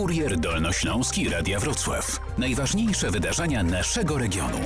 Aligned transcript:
Kurier 0.00 0.36
Dolnośląski 0.36 1.28
Radia 1.28 1.58
Wrocław. 1.58 2.20
Najważniejsze 2.38 3.10
wydarzenia 3.10 3.62
naszego 3.62 4.18
regionu. 4.18 4.58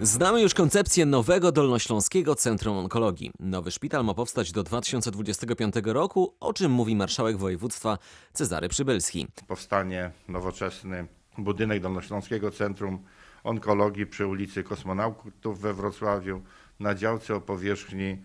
Znamy 0.00 0.42
już 0.42 0.54
koncepcję 0.54 1.06
nowego 1.06 1.52
Dolnośląskiego 1.52 2.34
Centrum 2.34 2.76
Onkologii. 2.76 3.30
Nowy 3.40 3.70
szpital 3.70 4.04
ma 4.04 4.14
powstać 4.14 4.52
do 4.52 4.62
2025 4.62 5.74
roku, 5.84 6.34
o 6.40 6.52
czym 6.52 6.72
mówi 6.72 6.96
marszałek 6.96 7.36
województwa 7.36 7.98
Cezary 8.32 8.68
Przybylski. 8.68 9.26
powstanie 9.46 10.10
nowoczesny 10.28 11.06
budynek 11.38 11.82
Dolnośląskiego 11.82 12.50
Centrum 12.50 12.98
Onkologii 13.44 14.06
przy 14.06 14.26
ulicy 14.26 14.62
Kosmonautów 14.62 15.60
we 15.60 15.74
Wrocławiu 15.74 16.42
na 16.80 16.94
działce 16.94 17.34
o 17.34 17.40
powierzchni 17.40 18.16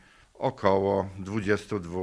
około 0.41 1.09
22 1.19 1.99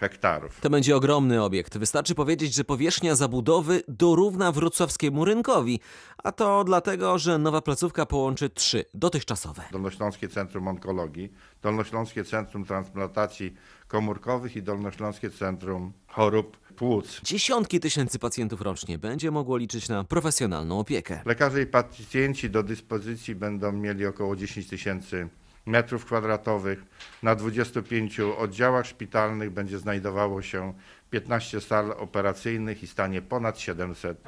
hektarów. 0.00 0.60
To 0.60 0.70
będzie 0.70 0.96
ogromny 0.96 1.42
obiekt. 1.42 1.78
Wystarczy 1.78 2.14
powiedzieć, 2.14 2.54
że 2.54 2.64
powierzchnia 2.64 3.14
zabudowy 3.14 3.82
dorówna 3.88 4.52
wrocławskiemu 4.52 5.24
rynkowi. 5.24 5.80
A 6.24 6.32
to 6.32 6.64
dlatego, 6.64 7.18
że 7.18 7.38
nowa 7.38 7.60
placówka 7.60 8.06
połączy 8.06 8.50
trzy 8.50 8.84
dotychczasowe. 8.94 9.62
Dolnośląskie 9.72 10.28
Centrum 10.28 10.68
Onkologii, 10.68 11.32
Dolnośląskie 11.62 12.24
Centrum 12.24 12.64
Transplantacji 12.64 13.54
Komórkowych 13.88 14.56
i 14.56 14.62
Dolnośląskie 14.62 15.30
Centrum 15.30 15.92
Chorób 16.06 16.56
Płuc. 16.56 17.20
Dziesiątki 17.22 17.80
tysięcy 17.80 18.18
pacjentów 18.18 18.60
rocznie 18.60 18.98
będzie 18.98 19.30
mogło 19.30 19.56
liczyć 19.56 19.88
na 19.88 20.04
profesjonalną 20.04 20.78
opiekę. 20.78 21.20
Lekarze 21.24 21.62
i 21.62 21.66
pacjenci 21.66 22.50
do 22.50 22.62
dyspozycji 22.62 23.34
będą 23.34 23.72
mieli 23.72 24.06
około 24.06 24.36
10 24.36 24.68
tysięcy 24.68 25.28
metrów 25.66 26.04
kwadratowych. 26.04 26.84
Na 27.22 27.34
25 27.34 28.20
oddziałach 28.20 28.86
szpitalnych 28.86 29.50
będzie 29.50 29.78
znajdowało 29.78 30.42
się 30.42 30.74
15 31.10 31.60
sal 31.60 31.92
operacyjnych 31.92 32.82
i 32.82 32.86
stanie 32.86 33.22
ponad 33.22 33.58
700 33.58 34.22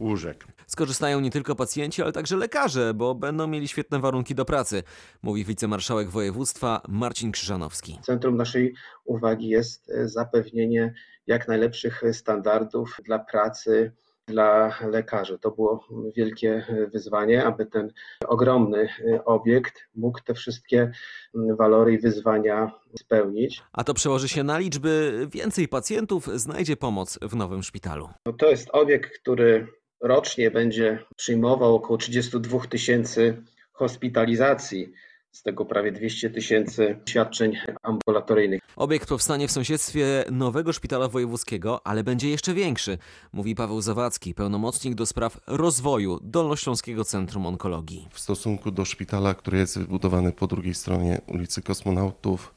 łóżek. 0.00 0.46
Skorzystają 0.66 1.20
nie 1.20 1.30
tylko 1.30 1.56
pacjenci, 1.56 2.02
ale 2.02 2.12
także 2.12 2.36
lekarze, 2.36 2.94
bo 2.94 3.14
będą 3.14 3.46
mieli 3.46 3.68
świetne 3.68 4.00
warunki 4.00 4.34
do 4.34 4.44
pracy, 4.44 4.82
mówi 5.22 5.44
wicemarszałek 5.44 6.10
województwa 6.10 6.82
Marcin 6.88 7.32
Krzyżanowski. 7.32 7.98
Centrum 8.02 8.36
naszej 8.36 8.74
uwagi 9.04 9.48
jest 9.48 9.90
e, 9.90 10.08
zapewnienie 10.08 10.94
jak 11.26 11.48
najlepszych 11.48 12.02
standardów 12.12 12.96
dla 13.04 13.18
pracy 13.18 13.92
dla 14.30 14.78
lekarzy. 14.90 15.38
To 15.38 15.50
było 15.50 15.84
wielkie 16.16 16.66
wyzwanie, 16.92 17.44
aby 17.44 17.66
ten 17.66 17.92
ogromny 18.26 18.88
e, 19.12 19.24
obiekt 19.24 19.88
mógł 19.94 20.20
te 20.24 20.34
wszystkie 20.34 20.92
m, 21.34 21.56
walory 21.56 21.92
i 21.92 21.98
wyzwania 21.98 22.72
spełnić. 22.98 23.62
A 23.72 23.84
to 23.84 23.94
przełoży 23.94 24.28
się 24.28 24.44
na 24.44 24.58
liczby 24.58 25.26
więcej 25.32 25.68
pacjentów 25.68 26.26
znajdzie 26.26 26.76
pomoc 26.76 27.18
w 27.22 27.36
nowym 27.36 27.62
szpitalu. 27.62 28.08
No 28.26 28.32
to 28.32 28.50
jest 28.50 28.68
obiekt, 28.72 29.18
który 29.18 29.66
rocznie 30.00 30.50
będzie 30.50 30.98
przyjmował 31.16 31.74
około 31.74 31.98
32 31.98 32.60
tysięcy 32.60 33.42
hospitalizacji, 33.72 34.92
z 35.32 35.42
tego 35.42 35.64
prawie 35.64 35.92
200 35.92 36.30
tysięcy 36.30 36.96
świadczeń 37.08 37.52
ambulatoryjnych. 37.82 38.60
Obiekt 38.76 39.08
powstanie 39.08 39.48
w 39.48 39.52
sąsiedztwie 39.52 40.24
nowego 40.30 40.72
szpitala 40.72 41.08
wojewódzkiego, 41.08 41.86
ale 41.86 42.04
będzie 42.04 42.30
jeszcze 42.30 42.54
większy, 42.54 42.98
mówi 43.32 43.54
Paweł 43.54 43.80
Zawadzki, 43.80 44.34
pełnomocnik 44.34 44.94
do 44.94 45.06
spraw 45.06 45.40
rozwoju 45.46 46.18
Dolnośląskiego 46.22 47.04
Centrum 47.04 47.46
Onkologii. 47.46 48.08
w 48.10 48.20
stosunku 48.20 48.70
do 48.70 48.84
szpitala, 48.84 49.34
który 49.34 49.58
jest 49.58 49.78
wybudowany 49.78 50.32
po 50.32 50.46
drugiej 50.46 50.74
stronie 50.74 51.20
ulicy 51.26 51.62
Kosmonautów, 51.62 52.54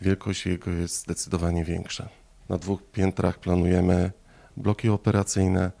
wielkość 0.00 0.46
jego 0.46 0.70
jest 0.70 1.00
zdecydowanie 1.00 1.64
większa. 1.64 2.08
Na 2.48 2.58
dwóch 2.58 2.82
piętrach 2.82 3.38
planujemy 3.38 4.12
bloki 4.56 4.88
operacyjne, 4.88 5.72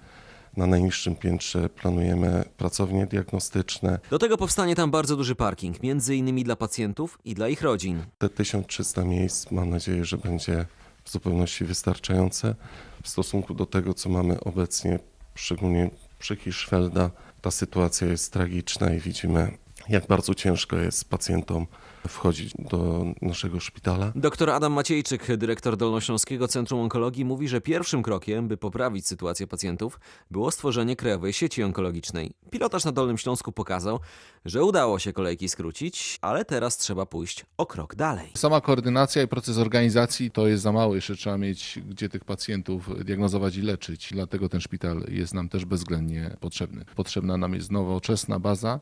na 0.56 0.66
najniższym 0.66 1.16
piętrze 1.16 1.68
planujemy 1.68 2.44
pracownie 2.56 3.06
diagnostyczne. 3.06 3.98
Do 4.10 4.18
tego 4.18 4.36
powstanie 4.36 4.76
tam 4.76 4.90
bardzo 4.90 5.16
duży 5.16 5.34
parking, 5.34 5.82
między 5.82 6.16
innymi 6.16 6.44
dla 6.44 6.56
pacjentów 6.56 7.18
i 7.24 7.34
dla 7.34 7.48
ich 7.48 7.62
rodzin. 7.62 8.02
Te 8.18 8.28
1300 8.28 9.04
miejsc 9.04 9.50
mam 9.50 9.70
nadzieję, 9.70 10.04
że 10.04 10.18
będzie 10.18 10.66
w 11.04 11.10
zupełności 11.10 11.64
wystarczające 11.64 12.54
w 13.02 13.08
stosunku 13.08 13.54
do 13.54 13.66
tego, 13.66 13.94
co 13.94 14.08
mamy 14.08 14.40
obecnie, 14.40 14.98
szczególnie 15.34 15.90
przy 16.18 16.36
Hirschfelda. 16.36 17.10
Ta 17.40 17.50
sytuacja 17.50 18.08
jest 18.08 18.32
tragiczna 18.32 18.92
i 18.92 19.00
widzimy, 19.00 19.58
jak 19.88 20.06
bardzo 20.06 20.34
ciężko 20.34 20.76
jest 20.76 21.10
pacjentom 21.10 21.66
wchodzić 22.08 22.52
do 22.58 23.04
naszego 23.22 23.60
szpitala. 23.60 24.12
Doktor 24.14 24.50
Adam 24.50 24.72
Maciejczyk, 24.72 25.36
dyrektor 25.36 25.76
Dolnośląskiego 25.76 26.48
Centrum 26.48 26.80
Onkologii, 26.80 27.24
mówi, 27.24 27.48
że 27.48 27.60
pierwszym 27.60 28.02
krokiem, 28.02 28.48
by 28.48 28.56
poprawić 28.56 29.06
sytuację 29.06 29.46
pacjentów, 29.46 30.00
było 30.30 30.50
stworzenie 30.50 30.96
krajowej 30.96 31.32
sieci 31.32 31.62
onkologicznej. 31.62 32.32
Pilotaż 32.50 32.84
na 32.84 32.92
Dolnym 32.92 33.18
Śląsku 33.18 33.52
pokazał, 33.52 34.00
że 34.44 34.64
udało 34.64 34.98
się 34.98 35.12
kolejki 35.12 35.48
skrócić, 35.48 36.18
ale 36.20 36.44
teraz 36.44 36.76
trzeba 36.76 37.06
pójść 37.06 37.46
o 37.56 37.66
krok 37.66 37.94
dalej. 37.94 38.30
Sama 38.34 38.60
koordynacja 38.60 39.22
i 39.22 39.28
proces 39.28 39.58
organizacji 39.58 40.30
to 40.30 40.46
jest 40.46 40.62
za 40.62 40.72
mało. 40.72 40.94
Jeszcze 40.94 41.16
trzeba 41.16 41.38
mieć, 41.38 41.78
gdzie 41.88 42.08
tych 42.08 42.24
pacjentów 42.24 43.04
diagnozować 43.04 43.56
i 43.56 43.62
leczyć. 43.62 44.08
Dlatego 44.12 44.48
ten 44.48 44.60
szpital 44.60 45.04
jest 45.08 45.34
nam 45.34 45.48
też 45.48 45.64
bezwzględnie 45.64 46.36
potrzebny. 46.40 46.84
Potrzebna 46.94 47.36
nam 47.36 47.54
jest 47.54 47.72
nowoczesna 47.72 48.38
baza 48.38 48.80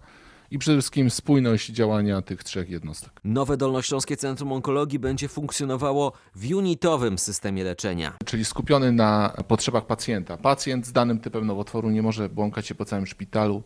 i 0.51 0.59
przede 0.59 0.79
wszystkim 0.79 1.11
spójność 1.11 1.69
działania 1.69 2.23
tych 2.23 2.45
trzech 2.45 2.71
jednostek. 2.71 3.21
Nowe 3.25 3.57
Dolnośląskie 3.57 4.17
Centrum 4.17 4.53
Onkologii 4.53 4.99
będzie 4.99 5.29
funkcjonowało 5.29 6.13
w 6.35 6.53
unitowym 6.55 7.19
systemie 7.19 7.65
leczenia. 7.65 8.13
Czyli 8.25 8.45
skupiony 8.45 8.93
na 8.93 9.35
potrzebach 9.49 9.87
pacjenta. 9.87 10.37
Pacjent 10.37 10.87
z 10.87 10.93
danym 10.93 11.19
typem 11.21 11.47
nowotworu 11.47 11.91
nie 11.91 12.03
może 12.03 12.29
błąkać 12.29 12.67
się 12.67 12.75
po 12.75 12.85
całym 12.85 13.07
szpitalu. 13.07 13.63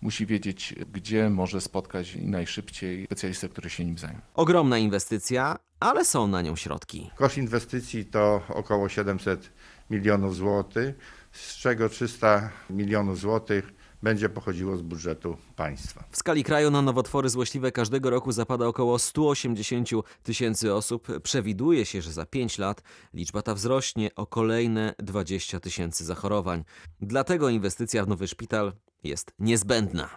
Musi 0.00 0.26
wiedzieć, 0.26 0.74
gdzie 0.92 1.30
może 1.30 1.60
spotkać 1.60 2.16
najszybciej 2.20 3.04
specjalistę, 3.06 3.48
który 3.48 3.70
się 3.70 3.84
nim 3.84 3.98
zajmie. 3.98 4.20
Ogromna 4.34 4.78
inwestycja, 4.78 5.56
ale 5.80 6.04
są 6.04 6.26
na 6.26 6.42
nią 6.42 6.56
środki. 6.56 7.10
Koszt 7.16 7.38
inwestycji 7.38 8.04
to 8.04 8.42
około 8.48 8.88
700 8.88 9.50
milionów 9.90 10.36
złotych, 10.36 10.94
z 11.32 11.56
czego 11.56 11.88
300 11.88 12.50
milionów 12.70 13.18
złotych 13.18 13.74
będzie 14.04 14.28
pochodziło 14.28 14.76
z 14.76 14.82
budżetu 14.82 15.36
państwa. 15.56 16.04
W 16.10 16.16
skali 16.16 16.44
kraju 16.44 16.70
na 16.70 16.82
nowotwory 16.82 17.28
złośliwe 17.28 17.72
każdego 17.72 18.10
roku 18.10 18.32
zapada 18.32 18.66
około 18.66 18.98
180 18.98 19.88
tysięcy 20.22 20.74
osób. 20.74 21.08
Przewiduje 21.22 21.86
się, 21.86 22.02
że 22.02 22.12
za 22.12 22.26
5 22.26 22.58
lat 22.58 22.82
liczba 23.14 23.42
ta 23.42 23.54
wzrośnie 23.54 24.10
o 24.16 24.26
kolejne 24.26 24.94
20 24.98 25.60
tysięcy 25.60 26.04
zachorowań. 26.04 26.64
Dlatego 27.00 27.48
inwestycja 27.48 28.04
w 28.04 28.08
nowy 28.08 28.28
szpital 28.28 28.72
jest 29.04 29.32
niezbędna. 29.38 30.08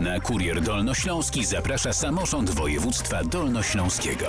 Na 0.00 0.20
Kurier 0.20 0.60
Dolnośląski 0.60 1.44
zaprasza 1.44 1.92
samorząd 1.92 2.50
województwa 2.50 3.24
dolnośląskiego. 3.24 4.28